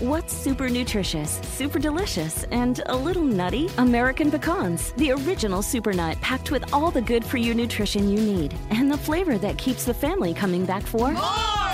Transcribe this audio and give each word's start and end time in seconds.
What's 0.00 0.32
super 0.32 0.68
nutritious, 0.68 1.40
super 1.42 1.80
delicious, 1.80 2.44
and 2.52 2.80
a 2.86 2.94
little 2.94 3.24
nutty? 3.24 3.68
American 3.78 4.30
pecans, 4.30 4.92
the 4.92 5.10
original 5.10 5.60
super 5.60 5.92
nut 5.92 6.16
packed 6.20 6.52
with 6.52 6.72
all 6.72 6.92
the 6.92 7.02
good 7.02 7.24
for 7.24 7.36
you 7.36 7.52
nutrition 7.52 8.08
you 8.08 8.20
need 8.20 8.54
and 8.70 8.88
the 8.88 8.96
flavor 8.96 9.38
that 9.38 9.58
keeps 9.58 9.84
the 9.86 9.92
family 9.92 10.32
coming 10.32 10.64
back 10.64 10.84
for 10.84 11.10
more. 11.10 11.22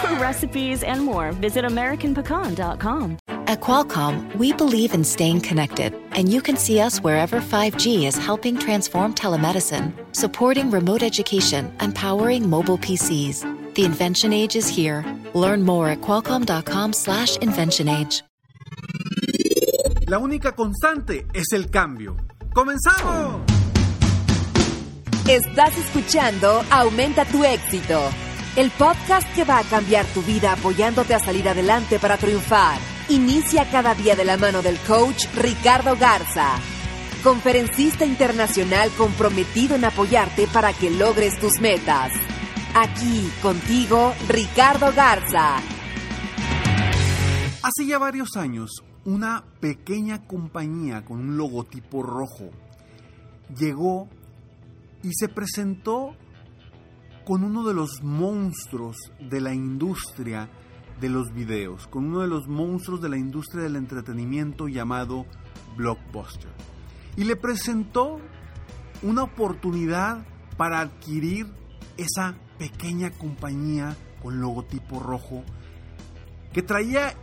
For 0.01 0.15
recipes 0.15 0.83
and 0.83 1.03
more, 1.03 1.33
visit 1.33 1.67
AmericanPecan.com. 1.67 3.19
At 3.29 3.61
Qualcomm, 3.61 4.35
we 4.37 4.55
believe 4.55 4.95
in 4.95 5.05
staying 5.05 5.43
connected, 5.43 5.95
and 6.13 6.27
you 6.27 6.41
can 6.41 6.57
see 6.57 6.81
us 6.81 7.03
wherever 7.03 7.43
5G 7.43 8.07
is 8.07 8.17
helping 8.17 8.57
transform 8.57 9.15
telemedicine, 9.15 9.93
supporting 10.17 10.71
remote 10.71 11.03
education, 11.03 11.71
and 11.79 11.95
powering 11.95 12.49
mobile 12.49 12.79
PCs. 12.79 13.64
The 13.75 13.85
invention 13.85 14.33
age 14.33 14.55
is 14.55 14.69
here. 14.69 15.05
Learn 15.35 15.65
more 15.65 15.89
at 15.89 16.01
qualcomm.com/slash 16.01 17.39
invention 17.39 17.89
age. 17.89 18.23
La 20.07 20.19
única 20.19 20.53
constante 20.53 21.27
es 21.33 21.53
el 21.53 21.71
cambio. 21.71 22.17
¡Comenzamos! 22.53 23.41
Estás 25.27 25.77
escuchando 25.79 26.63
Aumenta 26.71 27.25
tu 27.25 27.43
éxito, 27.43 28.01
el 28.57 28.71
podcast 28.71 29.27
que 29.35 29.45
va 29.45 29.59
a 29.59 29.65
cambiar 29.65 30.05
tu 30.07 30.23
vida 30.23 30.53
apoyándote 30.53 31.15
a 31.15 31.19
salir 31.19 31.49
adelante 31.49 31.99
para 31.99 32.19
triunfar. 32.19 32.79
Inicia 33.09 33.69
cada 33.71 33.95
día 33.95 34.15
de 34.15 34.25
la 34.25 34.37
mano 34.37 34.63
del 34.63 34.79
coach 34.81 35.25
Ricardo 35.35 35.97
Garza, 35.97 36.61
conferencista 37.25 38.05
internacional 38.05 38.91
comprometido 38.99 39.75
en 39.75 39.85
apoyarte 39.87 40.47
para 40.47 40.73
que 40.75 40.91
logres 40.91 41.41
tus 41.41 41.59
metas. 41.61 42.13
Aquí 42.77 43.31
contigo, 43.41 44.13
Ricardo 44.29 44.93
Garza. 44.97 45.59
Hace 47.63 47.87
ya 47.87 47.99
varios 47.99 48.37
años, 48.37 48.83
una 49.05 49.45
pequeña 49.61 50.27
compañía 50.27 51.05
con 51.05 51.21
un 51.21 51.37
logotipo 51.37 52.03
rojo 52.03 52.51
llegó 53.57 54.09
y 55.05 55.11
se 55.15 55.29
presentó 55.29 56.17
con 57.25 57.45
uno 57.45 57.63
de 57.63 57.75
los 57.75 58.03
monstruos 58.03 58.97
de 59.21 59.41
la 59.41 59.55
industria 59.55 60.51
de 61.01 61.11
los 61.11 61.33
videos, 61.33 61.87
con 61.87 62.07
uno 62.07 62.23
de 62.23 62.29
los 62.29 62.49
monstruos 62.49 63.01
de 63.01 63.09
la 63.09 63.19
industria 63.19 63.63
del 63.63 63.77
entretenimiento 63.77 64.67
llamado 64.67 65.27
Blockbuster. 65.77 66.51
Y 67.17 67.23
le 67.23 67.37
presentó 67.37 68.19
una 69.05 69.23
oportunidad 69.23 70.27
para 70.57 70.81
adquirir 70.81 71.47
esa 71.97 72.35
pequeña 72.59 73.11
compañía 73.11 73.97
con 74.23 74.41
logotipo 74.41 75.01
rojo 75.01 75.43
que 76.53 76.63
traía 76.63 77.15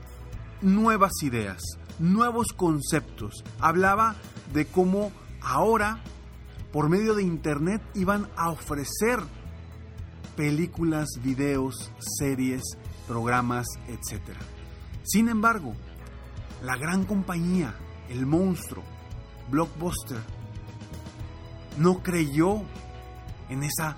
nuevas 0.62 1.12
ideas, 1.24 1.62
nuevos 2.00 2.48
conceptos. 2.56 3.44
Hablaba 3.59 4.16
de 4.54 4.66
cómo 4.66 5.12
ahora, 5.42 6.00
por 6.72 6.90
medio 6.90 7.16
de 7.16 7.24
Internet, 7.24 7.82
iban 7.96 8.28
a 8.36 8.50
ofrecer 8.50 9.20
películas, 10.36 11.08
videos, 11.24 11.92
series, 12.20 12.62
programas, 13.08 13.68
etc. 13.88 14.22
Sin 15.04 15.30
embargo, 15.30 15.74
la 16.64 16.76
gran 16.76 17.06
compañía, 17.06 17.74
el 18.09 18.26
monstruo, 18.26 18.84
Blockbuster, 19.50 20.20
no 21.78 22.04
creyó 22.04 22.62
en 23.50 23.64
esa 23.64 23.98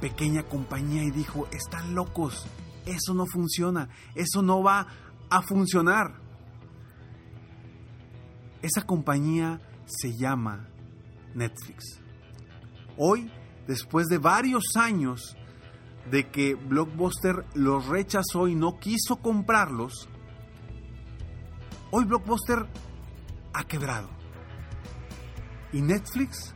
pequeña 0.00 0.42
compañía 0.44 1.04
y 1.04 1.10
dijo, 1.10 1.46
están 1.52 1.94
locos, 1.94 2.46
eso 2.86 3.14
no 3.14 3.26
funciona, 3.26 3.88
eso 4.14 4.42
no 4.42 4.62
va 4.62 4.86
a 5.28 5.42
funcionar. 5.42 6.14
Esa 8.62 8.82
compañía 8.82 9.60
se 9.86 10.16
llama 10.16 10.68
Netflix. 11.34 12.00
Hoy, 12.96 13.30
después 13.66 14.08
de 14.08 14.18
varios 14.18 14.64
años 14.76 15.36
de 16.10 16.28
que 16.30 16.54
Blockbuster 16.54 17.44
los 17.54 17.86
rechazó 17.86 18.48
y 18.48 18.54
no 18.54 18.78
quiso 18.78 19.16
comprarlos, 19.16 20.08
hoy 21.90 22.04
Blockbuster 22.04 22.66
ha 23.52 23.64
quebrado. 23.64 24.08
Y 25.72 25.82
Netflix 25.82 26.54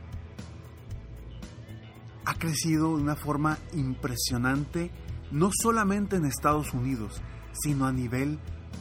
ha 2.25 2.33
crecido 2.35 2.95
de 2.95 3.03
una 3.03 3.15
forma 3.15 3.57
impresionante, 3.73 4.91
no 5.31 5.49
solamente 5.51 6.15
en 6.15 6.25
Estados 6.25 6.73
Unidos, 6.73 7.21
sino 7.53 7.85
a 7.85 7.91
nivel 7.91 8.39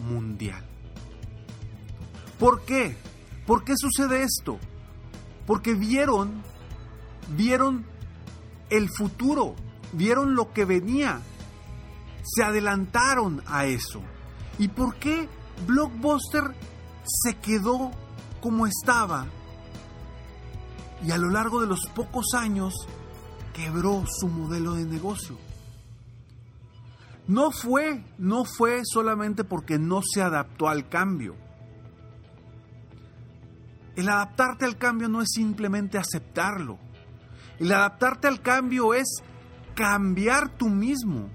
mundial. 0.08 0.64
¿Por 2.38 2.64
qué? 2.64 2.96
¿Por 3.46 3.64
qué 3.64 3.74
sucede 3.76 4.22
esto? 4.22 4.58
Porque 5.46 5.74
vieron, 5.74 6.42
vieron 7.36 7.84
el 8.70 8.88
futuro, 8.88 9.54
vieron 9.92 10.34
lo 10.34 10.52
que 10.52 10.64
venía, 10.64 11.20
se 12.22 12.42
adelantaron 12.42 13.42
a 13.46 13.66
eso. 13.66 14.00
¿Y 14.58 14.68
por 14.68 14.96
qué 14.96 15.28
Blockbuster 15.66 16.44
se 17.04 17.36
quedó 17.36 17.90
como 18.40 18.66
estaba? 18.66 19.26
Y 21.04 21.10
a 21.10 21.18
lo 21.18 21.28
largo 21.28 21.60
de 21.60 21.66
los 21.66 21.86
pocos 21.94 22.32
años 22.34 22.74
quebró 23.54 24.04
su 24.06 24.28
modelo 24.28 24.74
de 24.74 24.84
negocio. 24.84 25.38
No 27.26 27.50
fue, 27.50 28.04
no 28.18 28.44
fue 28.44 28.82
solamente 28.84 29.44
porque 29.44 29.78
no 29.78 30.02
se 30.02 30.20
adaptó 30.20 30.68
al 30.68 30.90
cambio. 30.90 31.36
El 33.96 34.08
adaptarte 34.10 34.66
al 34.66 34.76
cambio 34.76 35.08
no 35.08 35.22
es 35.22 35.30
simplemente 35.32 35.96
aceptarlo. 35.96 36.78
El 37.58 37.72
adaptarte 37.72 38.28
al 38.28 38.42
cambio 38.42 38.92
es 38.92 39.22
cambiar 39.74 40.50
tú 40.58 40.68
mismo. 40.68 41.30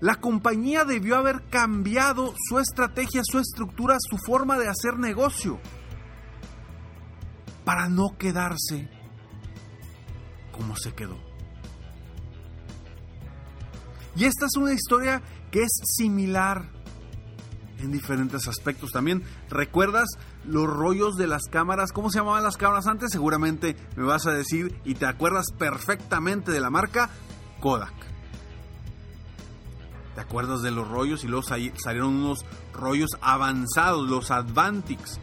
La 0.00 0.16
compañía 0.16 0.84
debió 0.84 1.16
haber 1.16 1.44
cambiado 1.48 2.34
su 2.48 2.58
estrategia, 2.58 3.22
su 3.22 3.38
estructura, 3.38 3.96
su 4.00 4.18
forma 4.18 4.58
de 4.58 4.68
hacer 4.68 4.98
negocio 4.98 5.60
para 7.64 7.88
no 7.88 8.16
quedarse 8.18 8.90
como 10.52 10.76
se 10.76 10.92
quedó. 10.92 11.33
Y 14.16 14.24
esta 14.24 14.46
es 14.46 14.56
una 14.56 14.72
historia 14.72 15.22
que 15.50 15.62
es 15.62 15.72
similar 15.84 16.68
en 17.78 17.90
diferentes 17.90 18.46
aspectos. 18.48 18.90
También 18.92 19.22
recuerdas 19.50 20.08
los 20.44 20.66
rollos 20.66 21.16
de 21.16 21.26
las 21.26 21.42
cámaras, 21.50 21.92
¿cómo 21.92 22.10
se 22.10 22.18
llamaban 22.18 22.44
las 22.44 22.56
cámaras 22.56 22.86
antes? 22.86 23.10
Seguramente 23.10 23.76
me 23.96 24.04
vas 24.04 24.26
a 24.26 24.32
decir 24.32 24.80
y 24.84 24.94
te 24.94 25.06
acuerdas 25.06 25.46
perfectamente 25.58 26.52
de 26.52 26.60
la 26.60 26.70
marca 26.70 27.10
Kodak. 27.60 27.94
¿Te 30.14 30.20
acuerdas 30.20 30.62
de 30.62 30.70
los 30.70 30.88
rollos? 30.88 31.24
Y 31.24 31.28
luego 31.28 31.42
salieron 31.42 32.14
unos 32.14 32.44
rollos 32.72 33.10
avanzados, 33.20 34.08
los 34.08 34.30
Advantix. 34.30 35.18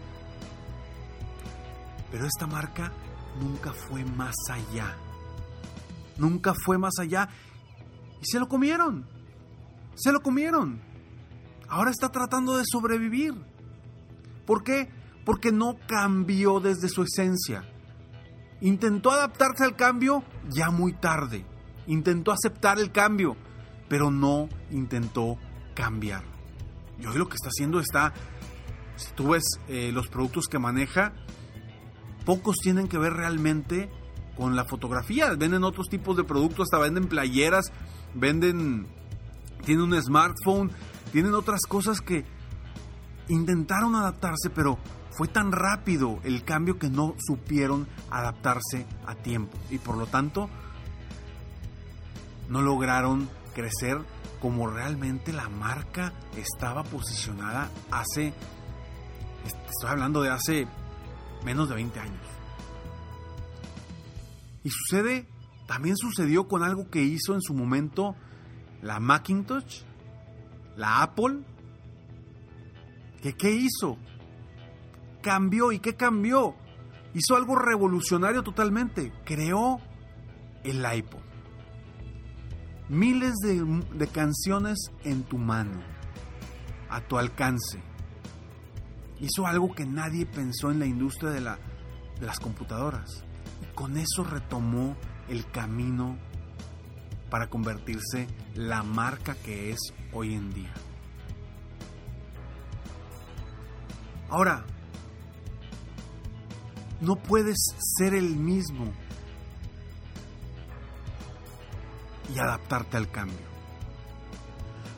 Pero 2.11 2.25
esta 2.25 2.45
marca 2.45 2.91
nunca 3.39 3.71
fue 3.71 4.03
más 4.03 4.35
allá. 4.49 4.97
Nunca 6.17 6.53
fue 6.65 6.77
más 6.77 6.99
allá 6.99 7.29
y 8.21 8.25
se 8.25 8.39
lo 8.39 8.47
comieron. 8.47 9.05
Se 9.95 10.11
lo 10.11 10.21
comieron. 10.21 10.81
Ahora 11.67 11.91
está 11.91 12.09
tratando 12.09 12.57
de 12.57 12.63
sobrevivir. 12.65 13.33
¿Por 14.45 14.63
qué? 14.63 14.89
Porque 15.25 15.51
no 15.51 15.77
cambió 15.87 16.59
desde 16.59 16.89
su 16.89 17.03
esencia. 17.03 17.63
Intentó 18.61 19.11
adaptarse 19.11 19.63
al 19.63 19.75
cambio 19.75 20.23
ya 20.49 20.69
muy 20.69 20.93
tarde. 20.93 21.45
Intentó 21.87 22.31
aceptar 22.31 22.79
el 22.79 22.91
cambio, 22.91 23.35
pero 23.89 24.11
no 24.11 24.49
intentó 24.69 25.37
cambiar. 25.73 26.23
Y 26.99 27.05
hoy 27.05 27.17
lo 27.17 27.27
que 27.27 27.35
está 27.35 27.47
haciendo 27.47 27.79
está, 27.79 28.13
si 28.95 29.11
tú 29.13 29.29
ves 29.29 29.43
eh, 29.67 29.91
los 29.91 30.07
productos 30.07 30.45
que 30.45 30.59
maneja, 30.59 31.13
pocos 32.25 32.57
tienen 32.57 32.87
que 32.87 32.99
ver 32.99 33.13
realmente 33.13 33.89
con 34.35 34.55
la 34.55 34.65
fotografía. 34.65 35.33
Venden 35.35 35.63
otros 35.63 35.87
tipos 35.89 36.15
de 36.17 36.23
productos, 36.23 36.67
hasta 36.67 36.77
venden 36.77 37.07
playeras 37.07 37.71
venden, 38.13 38.87
tienen 39.65 39.85
un 39.85 40.01
smartphone, 40.01 40.71
tienen 41.11 41.33
otras 41.33 41.61
cosas 41.67 42.01
que 42.01 42.25
intentaron 43.27 43.95
adaptarse, 43.95 44.49
pero 44.49 44.77
fue 45.11 45.27
tan 45.27 45.51
rápido 45.51 46.19
el 46.23 46.43
cambio 46.43 46.79
que 46.79 46.89
no 46.89 47.15
supieron 47.19 47.87
adaptarse 48.09 48.85
a 49.05 49.15
tiempo 49.15 49.57
y 49.69 49.77
por 49.77 49.97
lo 49.97 50.07
tanto 50.07 50.49
no 52.49 52.61
lograron 52.61 53.29
crecer 53.53 53.99
como 54.41 54.67
realmente 54.67 55.31
la 55.33 55.49
marca 55.49 56.13
estaba 56.35 56.83
posicionada 56.83 57.69
hace, 57.91 58.33
estoy 59.45 59.89
hablando 59.89 60.21
de 60.21 60.31
hace 60.31 60.67
menos 61.45 61.69
de 61.69 61.75
20 61.75 61.99
años. 61.99 62.21
Y 64.63 64.69
sucede 64.69 65.27
también 65.71 65.95
sucedió 65.95 66.49
con 66.49 66.63
algo 66.63 66.89
que 66.89 67.01
hizo 67.01 67.33
en 67.33 67.41
su 67.41 67.53
momento 67.53 68.13
la 68.81 68.99
Macintosh, 68.99 69.83
la 70.75 71.01
Apple 71.01 71.45
¿Que 73.21 73.33
qué 73.33 73.51
hizo? 73.51 73.97
Cambió. 75.21 75.71
¿Y 75.71 75.79
qué 75.79 75.95
cambió? 75.95 76.55
Hizo 77.13 77.37
algo 77.37 77.55
revolucionario 77.55 78.43
totalmente. 78.43 79.13
Creó 79.23 79.79
el 80.65 80.83
iPod. 80.93 81.21
Miles 82.89 83.35
de, 83.43 84.07
canciones 84.07 84.91
en 85.05 85.23
tu 85.23 85.37
mano, 85.37 85.81
a 86.89 86.99
tu 86.99 87.17
alcance. 87.17 87.81
Hizo 89.21 89.47
algo 89.47 89.73
que 89.73 89.85
nadie 89.85 90.25
pensó 90.25 90.69
en 90.69 90.79
la 90.79 90.85
industria 90.85 91.29
de, 91.29 91.39
de 91.39 92.25
las 92.25 92.41
computadoras. 92.41 93.23
Y 93.61 93.73
con 93.73 93.95
eso 93.95 94.25
retomó 94.25 94.97
el 95.31 95.49
camino 95.49 96.17
para 97.29 97.47
convertirse 97.47 98.27
la 98.53 98.83
marca 98.83 99.33
que 99.35 99.71
es 99.71 99.79
hoy 100.11 100.33
en 100.33 100.53
día. 100.53 100.73
Ahora, 104.29 104.65
no 106.99 107.15
puedes 107.15 107.57
ser 107.97 108.13
el 108.13 108.35
mismo 108.35 108.91
y 112.35 112.37
adaptarte 112.37 112.97
al 112.97 113.09
cambio. 113.09 113.47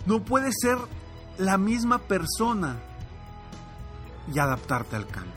No 0.07 0.23
puedes 0.23 0.55
ser 0.59 0.77
la 1.37 1.59
misma 1.59 1.99
persona 1.99 2.79
y 4.33 4.39
adaptarte 4.39 4.95
al 4.95 5.05
cambio. 5.05 5.33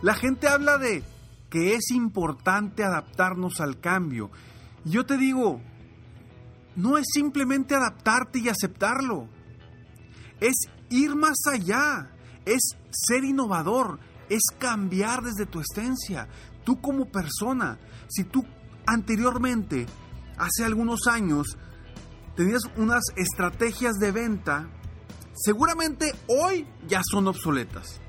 La 0.00 0.14
gente 0.14 0.48
habla 0.48 0.78
de 0.78 1.04
que 1.56 1.74
es 1.74 1.90
importante 1.90 2.84
adaptarnos 2.84 3.62
al 3.62 3.80
cambio. 3.80 4.30
Yo 4.84 5.06
te 5.06 5.16
digo, 5.16 5.62
no 6.74 6.98
es 6.98 7.06
simplemente 7.14 7.74
adaptarte 7.74 8.40
y 8.40 8.50
aceptarlo. 8.50 9.26
Es 10.38 10.54
ir 10.90 11.16
más 11.16 11.38
allá. 11.50 12.10
Es 12.44 12.60
ser 12.90 13.24
innovador. 13.24 14.00
Es 14.28 14.42
cambiar 14.58 15.22
desde 15.22 15.46
tu 15.46 15.60
esencia. 15.60 16.28
Tú 16.62 16.78
como 16.78 17.06
persona. 17.06 17.78
Si 18.06 18.24
tú 18.24 18.44
anteriormente, 18.84 19.86
hace 20.36 20.62
algunos 20.62 21.06
años, 21.06 21.56
tenías 22.36 22.64
unas 22.76 23.02
estrategias 23.16 23.94
de 23.94 24.12
venta, 24.12 24.68
seguramente 25.34 26.12
hoy 26.28 26.68
ya 26.86 27.00
son 27.02 27.28
obsoletas. 27.28 28.02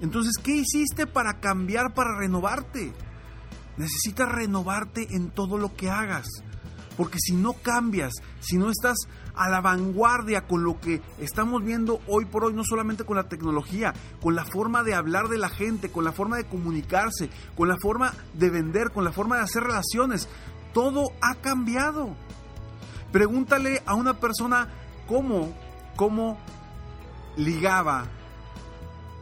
Entonces, 0.00 0.34
¿qué 0.42 0.56
hiciste 0.56 1.06
para 1.06 1.40
cambiar, 1.40 1.94
para 1.94 2.16
renovarte? 2.16 2.92
Necesitas 3.76 4.28
renovarte 4.28 5.14
en 5.14 5.30
todo 5.30 5.58
lo 5.58 5.74
que 5.74 5.90
hagas. 5.90 6.26
Porque 6.96 7.18
si 7.20 7.34
no 7.34 7.52
cambias, 7.52 8.12
si 8.40 8.58
no 8.58 8.70
estás 8.70 8.96
a 9.36 9.48
la 9.48 9.60
vanguardia 9.60 10.48
con 10.48 10.64
lo 10.64 10.80
que 10.80 11.00
estamos 11.20 11.62
viendo 11.62 12.00
hoy 12.08 12.24
por 12.24 12.44
hoy, 12.44 12.54
no 12.54 12.64
solamente 12.64 13.04
con 13.04 13.16
la 13.16 13.28
tecnología, 13.28 13.94
con 14.20 14.34
la 14.34 14.44
forma 14.44 14.82
de 14.82 14.94
hablar 14.94 15.28
de 15.28 15.38
la 15.38 15.48
gente, 15.48 15.90
con 15.90 16.04
la 16.04 16.10
forma 16.10 16.36
de 16.36 16.46
comunicarse, 16.46 17.30
con 17.56 17.68
la 17.68 17.76
forma 17.76 18.12
de 18.34 18.50
vender, 18.50 18.90
con 18.90 19.04
la 19.04 19.12
forma 19.12 19.36
de 19.36 19.42
hacer 19.42 19.62
relaciones, 19.62 20.28
todo 20.74 21.12
ha 21.22 21.36
cambiado. 21.36 22.16
Pregúntale 23.12 23.80
a 23.86 23.94
una 23.94 24.14
persona 24.14 24.68
cómo, 25.06 25.54
cómo 25.94 26.36
ligaba 27.36 28.08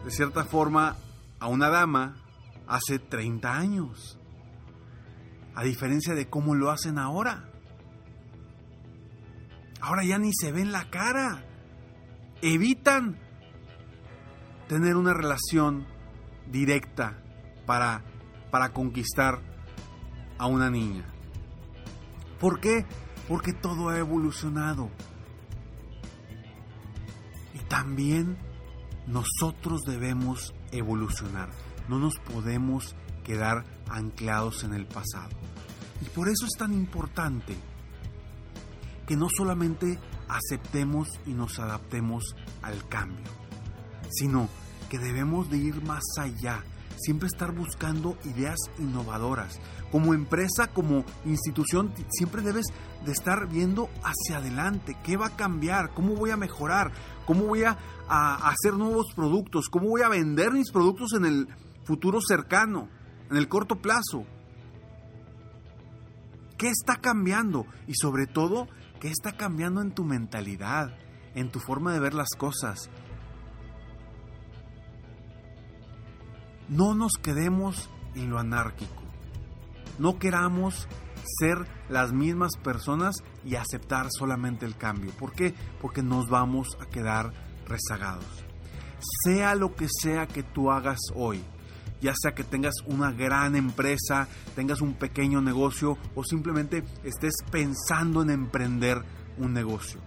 de 0.06 0.12
cierta 0.12 0.44
forma 0.44 0.94
a 1.41 1.49
una 1.49 1.69
dama 1.69 2.14
hace 2.69 3.00
30 3.00 3.53
años. 3.53 4.17
A 5.56 5.64
diferencia 5.64 6.14
de 6.14 6.31
cómo 6.31 6.55
lo 6.55 6.70
hacen 6.70 6.97
ahora. 6.97 7.50
Ahora 9.81 10.05
ya 10.05 10.17
ni 10.19 10.31
se 10.32 10.53
ven 10.53 10.70
la 10.70 10.91
cara. 10.91 11.44
Evitan 12.41 13.19
tener 14.69 14.94
una 14.94 15.12
relación 15.12 15.88
directa 16.52 17.19
para, 17.67 18.05
para 18.52 18.73
conquistar 18.73 19.41
a 20.38 20.47
una 20.47 20.70
niña. 20.70 21.05
¿Por 22.38 22.61
qué? 22.61 22.87
Porque 23.26 23.52
todo 23.52 23.88
ha 23.88 23.99
evolucionado. 23.99 24.88
Y 27.55 27.59
también 27.64 28.45
nosotros 29.06 29.82
debemos 29.87 30.55
evolucionar. 30.73 31.50
No 31.88 31.99
nos 31.99 32.19
podemos 32.19 32.94
quedar 33.25 33.64
anclados 33.88 34.64
en 34.64 34.75
el 34.75 34.87
pasado. 34.87 35.31
Y 36.03 36.08
por 36.11 36.29
eso 36.29 36.47
es 36.47 36.58
tan 36.58 36.73
importante 36.73 37.56
que 39.06 39.17
no 39.17 39.29
solamente 39.35 39.99
aceptemos 40.29 41.08
y 41.26 41.32
nos 41.32 41.58
adaptemos 41.58 42.35
al 42.62 42.87
cambio, 42.88 43.26
sino 44.11 44.49
que 44.91 44.99
debemos 44.99 45.50
de 45.50 45.59
ir 45.59 45.82
más 45.82 46.02
allá, 46.19 46.64
siempre 46.97 47.29
estar 47.29 47.52
buscando 47.52 48.17
ideas 48.25 48.59
innovadoras. 48.79 49.61
Como 49.93 50.14
empresa, 50.14 50.69
como 50.69 51.05
institución, 51.25 51.93
siempre 52.11 52.43
debes 52.43 52.67
de 53.05 53.12
estar 53.12 53.49
viendo 53.49 53.88
hacia 54.02 54.38
adelante, 54.38 54.97
qué 55.05 55.17
va 55.17 55.26
a 55.26 55.37
cambiar, 55.37 55.94
cómo 55.94 56.14
voy 56.14 56.31
a 56.31 56.37
mejorar, 56.37 56.93
cómo 57.26 57.46
voy 57.46 57.64
a, 57.64 57.76
hacer 58.08 58.75
nuevos 58.75 59.08
productos, 59.14 59.69
cómo 59.69 59.88
voy 59.88 60.02
a 60.02 60.08
vender 60.08 60.52
mis 60.52 60.70
productos 60.70 61.12
en 61.12 61.25
el 61.25 61.49
futuro 61.84 62.20
cercano, 62.26 62.88
en 63.31 63.37
el 63.37 63.49
corto 63.49 63.76
plazo. 63.76 64.25
¿Qué 66.56 66.69
está 66.69 66.96
cambiando? 66.96 67.67
Y 67.87 67.94
sobre 67.94 68.26
todo, 68.26 68.69
¿Qué 69.00 69.08
está 69.08 69.32
cambiando 69.32 69.82
en 69.82 69.93
tu 69.93 70.05
mentalidad, 70.05 70.96
en 71.34 71.50
tu 71.50 71.61
forma 71.61 71.93
de 71.93 72.00
ver 72.00 72.14
las 72.14 72.31
cosas? 72.37 72.88
No 76.69 76.94
nos 76.94 77.12
quedemos 77.23 77.90
en 78.14 78.31
lo 78.31 78.38
anárquico. 78.38 79.02
No 79.99 80.19
queramos 80.19 80.88
ser 81.38 81.67
las 81.88 82.12
mismas 82.12 82.52
personas 82.62 83.17
y 83.44 83.56
aceptar 83.56 84.08
solamente 84.11 84.67
el 84.67 84.76
cambio. 84.76 85.12
¿Por 85.12 85.32
qué? 85.32 85.55
Porque 85.81 86.02
nos 86.02 86.28
vamos 86.28 86.69
a 86.81 86.87
quedar 86.87 87.32
rezagados. 87.67 88.44
Sea 89.25 89.55
lo 89.55 89.75
que 89.75 89.88
sea 89.88 90.26
que 90.26 90.43
tú 90.43 90.70
hagas 90.70 90.99
hoy, 91.14 91.43
ya 92.00 92.14
sea 92.17 92.34
que 92.34 92.44
tengas 92.44 92.75
una 92.87 93.12
gran 93.12 93.56
empresa, 93.56 94.28
tengas 94.55 94.81
un 94.81 94.94
pequeño 94.94 95.40
negocio 95.40 95.99
o 96.14 96.25
simplemente 96.25 96.84
estés 97.05 97.34
pensando 97.50 98.23
en 98.23 98.31
emprender 98.31 99.02
un 99.38 99.52
negocio. 99.52 100.00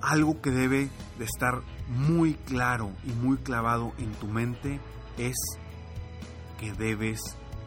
Algo 0.00 0.40
que 0.40 0.50
debe 0.50 0.90
de 1.18 1.24
estar 1.24 1.62
muy 1.88 2.34
claro 2.34 2.90
y 3.04 3.12
muy 3.12 3.38
clavado 3.38 3.92
en 3.98 4.12
tu 4.14 4.26
mente 4.26 4.80
es 5.18 5.36
que 6.58 6.72
debes 6.72 7.20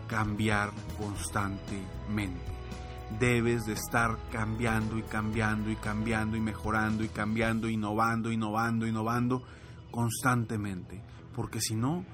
cambiar 0.07 0.71
constantemente. 0.97 2.41
Debes 3.19 3.65
de 3.65 3.73
estar 3.73 4.17
cambiando 4.31 4.97
y 4.97 5.03
cambiando 5.03 5.69
y 5.69 5.75
cambiando 5.75 6.35
y 6.35 6.41
mejorando 6.41 7.03
y 7.03 7.09
cambiando, 7.09 7.69
innovando, 7.69 8.31
innovando, 8.31 8.85
innovando 8.85 9.43
constantemente. 9.91 11.01
Porque 11.33 11.61
si 11.61 11.75
no, 11.75 12.05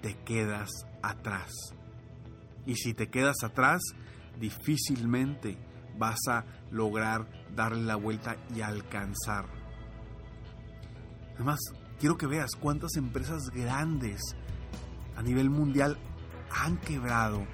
te 0.00 0.16
quedas 0.24 0.70
atrás. 1.02 1.50
Y 2.66 2.76
si 2.76 2.94
te 2.94 3.08
quedas 3.08 3.36
atrás, 3.42 3.80
difícilmente 4.38 5.58
vas 5.98 6.18
a 6.28 6.44
lograr 6.70 7.26
darle 7.54 7.82
la 7.82 7.96
vuelta 7.96 8.36
y 8.54 8.60
alcanzar. 8.60 9.46
Además, 11.34 11.58
quiero 11.98 12.16
que 12.16 12.26
veas 12.26 12.50
cuántas 12.58 12.96
empresas 12.96 13.42
grandes 13.52 14.20
a 15.16 15.22
nivel 15.22 15.50
mundial 15.50 15.98
han 16.50 16.78
quebrado, 16.78 17.46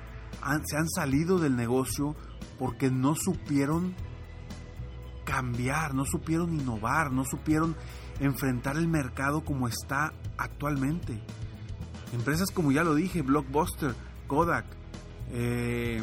se 0.65 0.77
han 0.77 0.89
salido 0.89 1.39
del 1.39 1.57
negocio 1.57 2.15
porque 2.59 2.91
no 2.91 3.15
supieron 3.15 3.95
cambiar, 5.25 5.95
no 5.95 6.05
supieron 6.05 6.55
innovar, 6.59 7.11
no 7.11 7.25
supieron 7.25 7.77
enfrentar 8.21 8.77
el 8.77 8.89
mercado 8.89 9.45
como 9.45 9.69
está 9.69 10.13
actualmente. 10.37 11.21
Empresas 12.13 12.51
como 12.51 12.71
ya 12.71 12.85
lo 12.85 12.95
dije, 12.95 13.23
Blockbuster, 13.23 13.95
Kodak, 14.29 14.67
eh, 15.33 16.03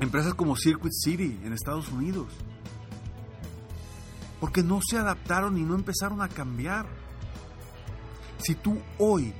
empresas 0.00 0.34
como 0.34 0.56
Circuit 0.56 0.92
City 0.92 1.40
en 1.42 1.52
Estados 1.52 1.90
Unidos. 1.90 2.26
Porque 4.40 4.62
no 4.62 4.80
se 4.86 4.98
adaptaron 4.98 5.56
y 5.56 5.62
no 5.62 5.74
empezaron 5.74 6.20
a 6.20 6.28
cambiar. 6.28 6.86
Si 8.38 8.54
tú 8.54 8.78
hoy 8.98 9.32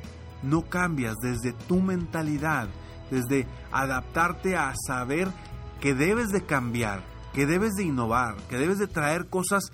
no 0.46 0.68
cambias 0.68 1.16
desde 1.20 1.52
tu 1.52 1.80
mentalidad, 1.80 2.68
desde 3.10 3.46
adaptarte 3.72 4.56
a 4.56 4.72
saber 4.86 5.28
que 5.80 5.94
debes 5.94 6.28
de 6.28 6.44
cambiar, 6.44 7.02
que 7.34 7.46
debes 7.46 7.74
de 7.74 7.84
innovar, 7.84 8.36
que 8.48 8.56
debes 8.56 8.78
de 8.78 8.86
traer 8.86 9.28
cosas 9.28 9.72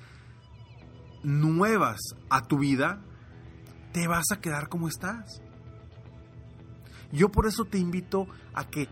nuevas 1.22 2.00
a 2.30 2.42
tu 2.42 2.58
vida, 2.58 3.00
te 3.92 4.08
vas 4.08 4.24
a 4.32 4.40
quedar 4.40 4.68
como 4.68 4.88
estás. 4.88 5.40
Yo 7.12 7.30
por 7.30 7.46
eso 7.46 7.64
te 7.64 7.78
invito 7.78 8.26
a 8.54 8.64
que 8.64 8.88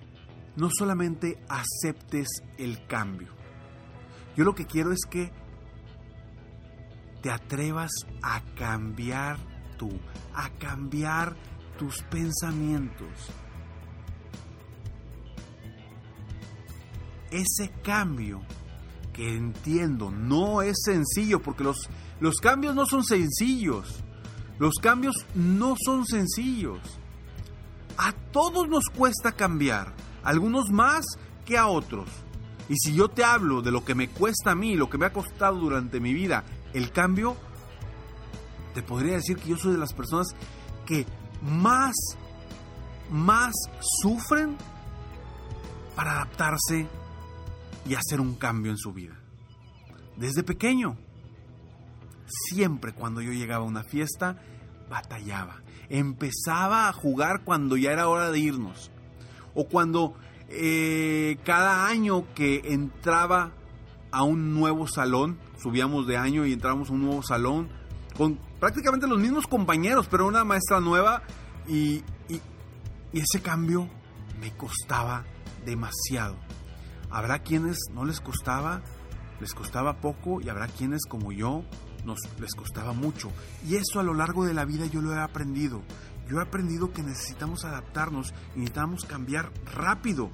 no 0.57 0.69
solamente 0.71 1.43
aceptes 1.49 2.29
el 2.59 2.87
cambio. 2.87 3.29
Yo 4.37 4.45
lo 4.45 4.55
que 4.55 4.67
quiero 4.67 4.93
es 4.93 5.01
que 5.09 5.33
te 7.23 7.31
atrevas 7.31 7.91
a 8.23 8.43
cambiar 8.55 9.39
tú, 9.79 9.91
a 10.35 10.51
cambiar 10.51 11.35
tus 11.81 12.03
pensamientos. 12.03 13.09
Ese 17.31 17.73
cambio 17.83 18.43
que 19.15 19.35
entiendo 19.35 20.11
no 20.11 20.61
es 20.61 20.77
sencillo, 20.85 21.41
porque 21.41 21.65
los, 21.65 21.89
los 22.21 22.37
cambios 22.37 22.75
no 22.75 22.85
son 22.85 23.03
sencillos. 23.03 24.05
Los 24.59 24.75
cambios 24.75 25.15
no 25.35 25.75
son 25.83 26.05
sencillos. 26.05 26.81
A 27.97 28.13
todos 28.31 28.69
nos 28.69 28.85
cuesta 28.95 29.33
cambiar, 29.33 29.95
algunos 30.23 30.69
más 30.71 31.07
que 31.47 31.57
a 31.57 31.67
otros. 31.67 32.11
Y 32.69 32.77
si 32.77 32.95
yo 32.95 33.09
te 33.09 33.25
hablo 33.25 33.63
de 33.63 33.71
lo 33.71 33.87
que 33.87 33.95
me 33.95 34.11
cuesta 34.11 34.51
a 34.51 34.55
mí, 34.55 34.77
lo 34.77 34.91
que 34.91 34.99
me 34.99 35.07
ha 35.07 35.15
costado 35.15 35.57
durante 35.57 35.99
mi 35.99 36.13
vida, 36.13 36.45
el 36.75 36.93
cambio, 36.93 37.39
te 38.75 38.83
podría 38.83 39.15
decir 39.15 39.39
que 39.39 39.49
yo 39.49 39.57
soy 39.57 39.73
de 39.73 39.79
las 39.79 39.95
personas 39.95 40.27
que 40.85 41.07
más, 41.43 41.95
más 43.11 43.53
sufren 44.03 44.57
para 45.97 46.13
adaptarse 46.13 46.87
y 47.87 47.95
hacer 47.95 48.21
un 48.21 48.35
cambio 48.35 48.71
en 48.71 48.79
su 48.79 48.93
vida. 48.93 49.15
Desde 50.17 50.43
pequeño, 50.43 50.97
siempre 52.27 52.93
cuando 52.93 53.21
yo 53.21 53.33
llegaba 53.33 53.65
a 53.65 53.69
una 53.69 53.83
fiesta, 53.83 54.37
batallaba. 54.89 55.63
Empezaba 55.89 56.89
a 56.89 56.93
jugar 56.93 57.43
cuando 57.45 57.77
ya 57.77 57.93
era 57.93 58.09
hora 58.09 58.31
de 58.31 58.39
irnos. 58.39 58.91
O 59.55 59.67
cuando 59.67 60.15
eh, 60.49 61.39
cada 61.45 61.87
año 61.87 62.25
que 62.35 62.63
entraba 62.67 63.53
a 64.13 64.23
un 64.23 64.55
nuevo 64.55 64.87
salón, 64.87 65.39
subíamos 65.61 66.07
de 66.07 66.17
año 66.17 66.45
y 66.47 66.53
entrábamos 66.53 66.91
a 66.91 66.93
un 66.93 67.03
nuevo 67.03 67.23
salón, 67.23 67.69
con 68.17 68.39
prácticamente 68.61 69.07
los 69.07 69.19
mismos 69.19 69.47
compañeros, 69.47 70.07
pero 70.09 70.27
una 70.27 70.45
maestra 70.45 70.81
nueva 70.81 71.23
y, 71.67 72.05
y, 72.29 72.41
ese 73.13 73.43
cambio 73.43 73.89
me 74.41 74.57
costaba 74.57 75.25
demasiado. 75.65 76.37
Habrá 77.11 77.41
quienes 77.41 77.79
no 77.93 78.05
les 78.05 78.21
costaba, 78.21 78.83
les 79.41 79.53
costaba 79.55 80.01
poco 80.01 80.41
y 80.41 80.49
habrá 80.49 80.69
quienes 80.69 81.07
como 81.07 81.33
yo 81.33 81.65
nos 82.05 82.21
les 82.39 82.55
costaba 82.55 82.93
mucho. 82.93 83.33
Y 83.67 83.77
eso 83.77 83.99
a 83.99 84.05
lo 84.05 84.15
largo 84.15 84.45
de 84.45 84.55
la 84.55 84.65
vida 84.65 84.87
yo 84.87 85.01
lo 85.03 85.13
he 85.13 85.19
aprendido. 85.19 85.83
Yo 86.29 86.39
he 86.39 86.43
aprendido 86.43 86.93
que 86.93 87.03
necesitamos 87.03 87.65
adaptarnos 87.65 88.33
y 88.55 88.61
necesitamos 88.61 89.05
cambiar 89.05 89.51
rápido. 89.75 90.31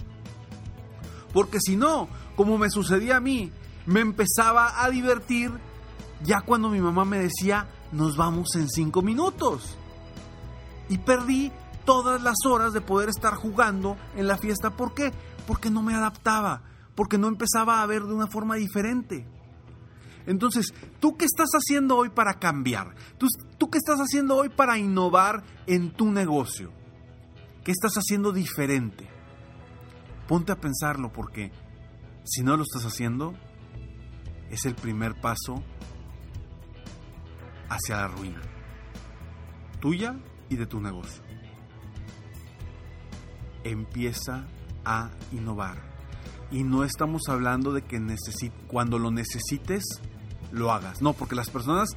Porque 1.33 1.59
si 1.61 1.76
no, 1.76 2.09
como 2.37 2.59
me 2.59 2.68
sucedía 2.68 3.16
a 3.16 3.21
mí, 3.21 3.52
me 3.87 4.00
empezaba 4.00 4.85
a 4.85 4.90
divertir 4.90 5.50
ya 6.23 6.40
cuando 6.40 6.68
mi 6.68 6.80
mamá 6.80 7.04
me 7.04 7.18
decía, 7.18 7.68
nos 7.93 8.16
vamos 8.16 8.55
en 8.57 8.69
cinco 8.69 9.02
minutos. 9.02 9.76
Y 10.88 10.99
perdí 10.99 11.52
todas 11.85 12.23
las 12.23 12.37
horas 12.47 12.73
de 12.73 12.81
poder 12.81 13.09
estar 13.09 13.35
jugando 13.35 13.97
en 14.16 14.26
la 14.26 14.37
fiesta. 14.37 14.71
¿Por 14.71 14.95
qué? 14.95 15.12
Porque 15.47 15.71
no 15.71 15.83
me 15.83 15.95
adaptaba, 15.95 16.62
porque 16.95 17.19
no 17.19 17.28
empezaba 17.28 17.83
a 17.83 17.87
ver 17.87 18.02
de 18.02 18.14
una 18.14 18.26
forma 18.26 18.57
diferente. 18.57 19.26
Entonces, 20.26 20.75
¿tú 21.00 21.16
qué 21.16 21.25
estás 21.25 21.50
haciendo 21.52 21.97
hoy 21.97 22.11
para 22.11 22.35
cambiar? 22.35 22.95
¿Tú, 23.16 23.28
¿Tú, 23.59 23.71
qué 23.71 23.78
estás 23.78 24.00
haciendo 24.00 24.37
hoy 24.37 24.49
para 24.49 24.76
innovar 24.76 25.45
en 25.66 25.93
tu 25.93 26.11
negocio? 26.11 26.73
¿Qué 27.64 27.71
estás 27.71 27.95
haciendo 27.95 28.33
diferente? 28.33 29.09
Ponte 30.26 30.50
a 30.50 30.61
pensarlo 30.61 31.12
porque 31.12 31.52
si 32.25 32.43
no 32.43 32.57
lo 32.57 32.64
estás 32.64 32.85
haciendo, 32.85 33.35
es 34.50 34.66
el 34.66 34.75
primer 34.75 35.21
paso 35.21 35.62
hacia 37.68 37.96
la 37.96 38.08
ruina, 38.08 38.40
tuya 39.80 40.16
y 40.49 40.56
de 40.56 40.66
tu 40.66 40.80
negocio. 40.80 41.23
Empieza 43.64 44.44
a 44.85 45.11
innovar. 45.32 45.76
Y 46.50 46.62
no 46.62 46.85
estamos 46.85 47.23
hablando 47.28 47.73
de 47.73 47.82
que 47.82 48.00
cuando 48.68 48.99
lo 48.99 49.11
necesites, 49.11 49.85
lo 50.52 50.73
hagas. 50.73 51.02
No, 51.02 51.12
porque 51.12 51.35
las 51.35 51.50
personas 51.50 51.88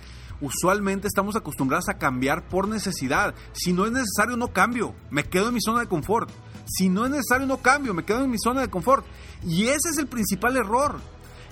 usualmente 0.42 1.08
estamos 1.08 1.36
acostumbradas 1.36 1.90
a 1.90 1.98
cambiar 1.98 2.48
por 2.48 2.68
necesidad. 2.68 3.36
Si 3.54 3.74
no 3.74 3.86
es 3.86 3.92
necesario, 3.92 4.38
no 4.38 4.52
cambio. 4.52 4.96
Me 5.12 5.24
quedo 5.24 5.50
en 5.50 5.54
mi 5.54 5.62
zona 5.62 5.82
de 5.82 5.88
confort. 5.88 6.30
Si 6.66 6.90
no 6.90 7.06
es 7.06 7.12
necesario, 7.12 7.46
no 7.46 7.58
cambio. 7.58 7.94
Me 7.94 8.06
quedo 8.06 8.24
en 8.24 8.32
mi 8.32 8.40
zona 8.40 8.62
de 8.62 8.70
confort. 8.70 9.06
Y 9.44 9.66
ese 9.68 9.90
es 9.92 9.98
el 9.98 10.08
principal 10.08 10.58
error. 10.58 11.00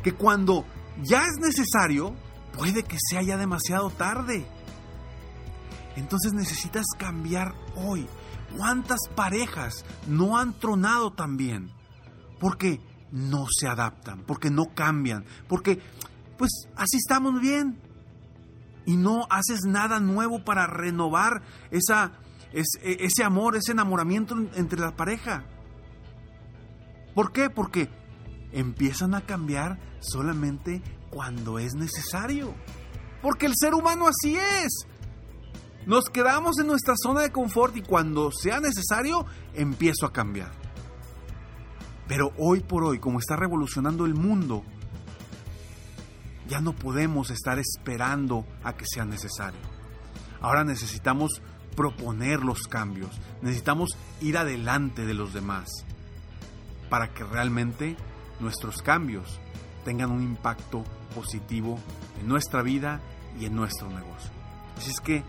Que 0.03 0.13
cuando 0.13 0.65
ya 1.03 1.23
es 1.23 1.35
necesario, 1.39 2.15
puede 2.57 2.83
que 2.83 2.97
sea 2.99 3.21
ya 3.21 3.37
demasiado 3.37 3.89
tarde. 3.89 4.45
Entonces 5.95 6.33
necesitas 6.33 6.85
cambiar 6.97 7.53
hoy. 7.75 8.07
¿Cuántas 8.57 8.99
parejas 9.15 9.85
no 10.07 10.37
han 10.37 10.53
tronado 10.53 11.11
también? 11.11 11.71
Porque 12.39 12.81
no 13.11 13.45
se 13.49 13.67
adaptan, 13.67 14.23
porque 14.25 14.49
no 14.49 14.73
cambian, 14.73 15.25
porque 15.47 15.81
pues 16.37 16.51
así 16.75 16.97
estamos 16.97 17.39
bien. 17.41 17.79
Y 18.85 18.95
no 18.95 19.27
haces 19.29 19.61
nada 19.65 19.99
nuevo 19.99 20.45
para 20.45 20.65
renovar 20.65 21.41
esa, 21.71 22.13
e, 22.53 22.63
ese 22.81 23.23
amor, 23.23 23.57
ese 23.57 23.73
enamoramiento 23.73 24.35
entre 24.55 24.79
la 24.79 24.95
pareja. 24.95 25.43
¿Por 27.13 27.33
qué? 27.33 27.49
Porque 27.49 27.89
empiezan 28.53 29.13
a 29.13 29.21
cambiar 29.21 29.77
solamente 29.99 30.81
cuando 31.09 31.59
es 31.59 31.73
necesario. 31.73 32.53
Porque 33.21 33.45
el 33.45 33.53
ser 33.55 33.73
humano 33.73 34.07
así 34.07 34.35
es. 34.35 34.87
Nos 35.85 36.05
quedamos 36.05 36.59
en 36.59 36.67
nuestra 36.67 36.95
zona 37.01 37.21
de 37.21 37.31
confort 37.31 37.75
y 37.77 37.81
cuando 37.81 38.31
sea 38.31 38.59
necesario 38.59 39.25
empiezo 39.53 40.05
a 40.05 40.11
cambiar. 40.11 40.51
Pero 42.07 42.31
hoy 42.37 42.61
por 42.61 42.83
hoy, 42.83 42.99
como 42.99 43.19
está 43.19 43.35
revolucionando 43.35 44.05
el 44.05 44.13
mundo, 44.13 44.63
ya 46.47 46.61
no 46.61 46.73
podemos 46.73 47.29
estar 47.29 47.59
esperando 47.59 48.45
a 48.63 48.73
que 48.73 48.85
sea 48.85 49.05
necesario. 49.05 49.59
Ahora 50.41 50.63
necesitamos 50.63 51.41
proponer 51.75 52.43
los 52.43 52.63
cambios, 52.63 53.11
necesitamos 53.41 53.91
ir 54.21 54.37
adelante 54.37 55.05
de 55.05 55.13
los 55.13 55.33
demás 55.33 55.69
para 56.89 57.13
que 57.13 57.23
realmente 57.23 57.97
nuestros 58.39 58.81
cambios 58.81 59.39
tengan 59.87 60.11
un 60.11 60.21
impacto 60.21 60.83
positivo 61.15 61.79
en 62.19 62.27
nuestra 62.27 62.61
vida 62.61 62.99
y 63.39 63.45
en 63.45 63.55
nuestro 63.55 63.87
negocio. 63.87 64.29
Así 64.75 64.91
es 64.91 64.99
que 64.99 65.23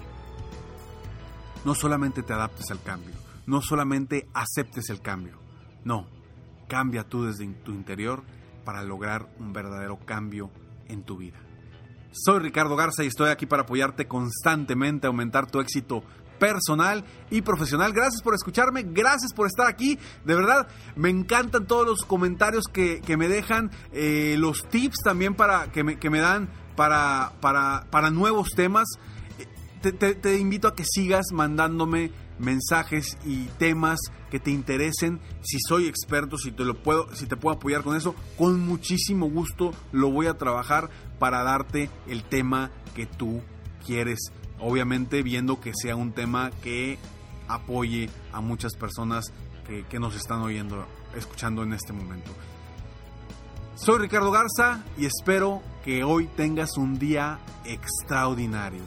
no 1.65 1.77
solamente 1.77 2.25
te 2.25 2.33
adaptes 2.33 2.69
al 2.73 2.83
cambio, 2.83 3.15
no 3.47 3.63
solamente 3.63 4.27
aceptes 4.35 4.91
el 4.91 5.01
cambio, 5.01 5.39
no, 5.85 6.09
cambia 6.67 7.05
tú 7.05 7.27
desde 7.27 7.47
tu 7.47 7.71
interior 7.71 8.25
para 8.65 8.83
lograr 8.83 9.29
un 9.39 9.53
verdadero 9.53 9.97
cambio 10.05 10.51
en 10.89 11.05
tu 11.05 11.19
vida. 11.19 11.39
Soy 12.11 12.41
Ricardo 12.41 12.75
Garza 12.75 13.05
y 13.05 13.07
estoy 13.07 13.31
aquí 13.31 13.47
para 13.47 13.63
apoyarte 13.63 14.09
constantemente 14.09 15.07
a 15.07 15.11
aumentar 15.11 15.49
tu 15.49 15.61
éxito 15.61 16.03
personal 16.39 17.05
y 17.31 17.43
profesional. 17.43 17.93
Gracias 17.93 18.23
por 18.23 18.35
escucharme, 18.35 18.85
gracias 18.85 19.33
por 19.33 19.47
estar 19.47 19.67
aquí. 19.67 19.99
De 20.25 20.35
verdad, 20.35 20.69
me 20.97 21.11
encantan 21.11 21.67
todos 21.67 21.87
los 21.87 22.03
comentarios 22.03 22.65
que, 22.73 23.17
me 23.17 23.29
dejan, 23.29 23.71
eh, 23.93 24.37
los 24.39 24.69
tips 24.69 24.99
también 25.05 25.35
para, 25.35 25.71
que, 25.73 25.85
me, 25.85 25.99
que 25.99 26.11
me 26.11 26.21
dan 26.21 26.49
para, 26.77 27.33
para, 27.41 27.87
para 27.91 28.11
nuevos 28.11 28.51
temas. 28.55 28.87
Te, 29.83 29.93
te, 29.93 30.39
invito 30.39 30.67
a 30.67 30.75
que 30.75 30.85
sigas 30.85 31.27
mandándome 31.33 32.11
mensajes 32.39 33.17
y 33.25 33.45
temas 33.59 33.99
que 34.31 34.41
te 34.41 34.51
interesen. 34.51 35.21
Si 35.43 35.59
soy 35.61 35.87
experto, 35.87 36.37
si 36.37 36.51
te 36.51 36.65
lo 36.65 36.83
puedo, 36.83 37.15
si 37.15 37.27
te 37.27 37.37
puedo 37.37 37.57
apoyar 37.57 37.83
con 37.83 37.97
eso, 37.97 38.15
con 38.37 38.61
muchísimo 38.61 39.31
gusto 39.31 39.73
lo 39.93 40.11
voy 40.11 40.27
a 40.27 40.35
trabajar 40.35 40.91
para 41.19 41.43
darte 41.45 41.91
el 42.09 42.25
tema 42.25 42.71
que 42.95 43.07
tú 43.07 43.41
quieres 43.87 44.33
obviamente 44.61 45.23
viendo 45.23 45.61
que 45.61 45.73
sea 45.75 45.97
un 45.97 46.13
tema 46.13 46.51
que 46.63 46.99
apoye 47.49 48.11
a 48.33 48.41
muchas 48.41 48.75
personas 48.75 49.33
que, 49.89 49.99
nos 49.99 50.17
están 50.17 50.41
oyendo, 50.41 50.87
escuchando 51.15 51.63
en 51.63 51.75
este 51.75 51.93
momento. 51.93 52.31
Soy 53.75 53.99
Ricardo 53.99 54.31
Garza 54.31 54.83
y 54.97 55.05
espero 55.05 55.63
que 55.85 56.05
hoy 56.05 56.27
tengas 56.37 56.79
un 56.79 56.99
día 56.99 57.39
extraordinario. 57.65 58.83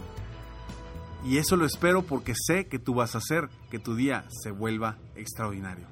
Y 1.24 1.38
eso 1.38 1.56
lo 1.56 1.66
espero 1.66 2.02
porque 2.02 2.34
sé 2.36 2.66
que 2.66 2.80
tú 2.80 2.96
vas 2.96 3.14
a 3.14 3.20
hacer 3.20 3.48
que 3.70 3.78
tu 3.78 3.96
día 3.96 4.26
se 4.42 4.50
vuelva 4.50 4.98
extraordinario. 5.16 5.86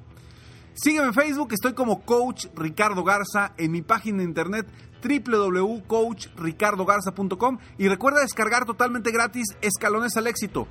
Sígueme 0.73 1.07
en 1.07 1.13
Facebook, 1.13 1.53
estoy 1.53 1.73
como 1.73 2.01
Coach 2.03 2.47
Ricardo 2.55 3.03
Garza, 3.03 3.53
en 3.57 3.71
mi 3.71 3.81
página 3.81 4.19
de 4.19 4.23
internet 4.23 4.67
www.coachricardogarza.com 5.01 7.59
y 7.77 7.87
recuerda 7.87 8.21
descargar 8.21 8.65
totalmente 8.65 9.11
gratis 9.11 9.55
Escalones 9.61 10.17
al 10.17 10.27
Éxito. 10.27 10.67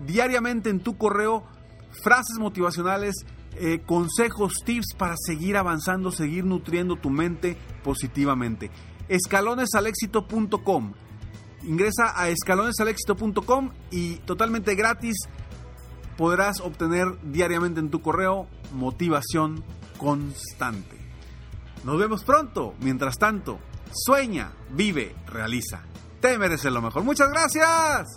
Diariamente 0.00 0.70
en 0.70 0.80
tu 0.80 0.96
correo, 0.96 1.44
frases 2.02 2.38
motivacionales, 2.38 3.14
eh, 3.56 3.82
consejos, 3.84 4.54
tips 4.64 4.94
para 4.96 5.14
seguir 5.16 5.56
avanzando, 5.56 6.10
seguir 6.10 6.44
nutriendo 6.44 6.96
tu 6.96 7.10
mente 7.10 7.56
positivamente. 7.84 8.70
Escalonesalexito.com. 9.08 10.94
Ingresa 11.64 12.20
a 12.20 12.28
escalonesalexito.com 12.28 13.70
y 13.90 14.16
totalmente 14.16 14.74
gratis 14.74 15.14
podrás 16.16 16.60
obtener 16.60 17.06
diariamente 17.22 17.80
en 17.80 17.90
tu 17.90 18.00
correo 18.00 18.48
motivación 18.72 19.62
constante. 19.98 21.02
Nos 21.84 21.98
vemos 21.98 22.24
pronto. 22.24 22.74
Mientras 22.80 23.18
tanto, 23.18 23.58
sueña, 23.94 24.52
vive, 24.70 25.14
realiza. 25.26 25.82
Te 26.20 26.38
mereces 26.38 26.72
lo 26.72 26.82
mejor. 26.82 27.04
Muchas 27.04 27.30
gracias. 27.30 28.08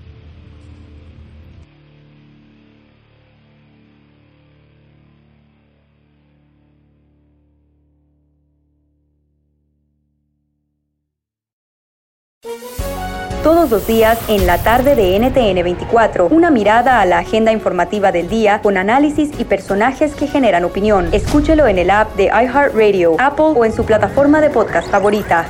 Los 13.74 13.88
días 13.88 14.20
en 14.28 14.46
la 14.46 14.62
tarde 14.62 14.94
de 14.94 15.18
NTN 15.18 15.64
24. 15.64 16.28
Una 16.28 16.52
mirada 16.52 17.02
a 17.02 17.08
la 17.08 17.18
agenda 17.18 17.52
informativa 17.52 18.12
del 18.12 18.30
día 18.30 18.62
con 18.62 18.78
análisis 18.78 19.32
y 19.40 19.46
personajes 19.46 20.14
que 20.14 20.28
generan 20.28 20.64
opinión. 20.64 21.10
Escúchelo 21.12 21.66
en 21.66 21.80
el 21.80 21.90
app 21.90 22.16
de 22.16 22.26
iHeartRadio, 22.26 23.16
Apple 23.18 23.54
o 23.56 23.66
en 23.66 23.74
su 23.74 23.84
plataforma 23.84 24.42
de 24.42 24.52
podcast 24.52 24.92
favorita. 24.92 25.48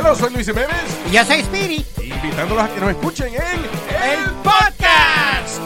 Hola, 0.00 0.14
soy 0.14 0.32
Luis 0.32 0.46
Jiménez. 0.46 0.70
Y 1.10 1.14
yo 1.14 1.24
soy 1.26 1.40
Spirit. 1.40 1.86
Invitándolos 2.02 2.64
a 2.64 2.68
que 2.70 2.80
nos 2.80 2.90
escuchen 2.90 3.34
en 3.34 3.60
El 4.02 4.30
Podcast. 4.42 5.60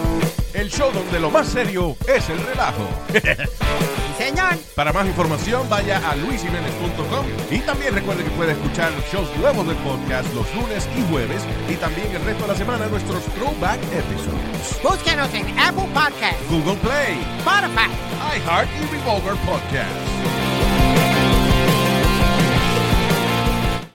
El 0.54 0.68
show 0.68 0.90
donde 0.92 1.20
lo 1.20 1.30
más 1.30 1.46
serio 1.46 1.96
es 2.08 2.28
el 2.30 2.44
relajo. 2.44 2.82
Para 4.74 4.92
más 4.92 5.06
información, 5.06 5.68
vaya 5.68 5.98
a 6.08 6.16
luisimenez.com 6.16 7.26
y 7.50 7.58
también 7.60 7.94
recuerde 7.94 8.24
que 8.24 8.30
puede 8.30 8.52
escuchar 8.52 8.92
shows 9.12 9.28
nuevos 9.38 9.66
del 9.66 9.76
podcast 9.76 10.32
los 10.34 10.52
lunes 10.54 10.88
y 10.96 11.02
jueves 11.10 11.42
y 11.68 11.74
también 11.76 12.08
el 12.14 12.24
resto 12.24 12.42
de 12.42 12.52
la 12.52 12.58
semana 12.58 12.86
nuestros 12.88 13.22
throwback 13.34 13.80
episodes. 13.92 14.82
Búsquenos 14.82 15.32
en 15.34 15.58
Apple 15.58 15.88
Podcast, 15.94 16.38
Google 16.50 16.76
Play, 16.76 17.20
Spotify, 17.38 17.90
iHeart 18.36 18.68
y 18.80 18.96
Revolver 18.96 19.36
Podcast. 19.46 20.43